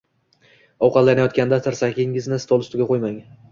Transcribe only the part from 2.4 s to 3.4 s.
stol ustiga qo‘ymang.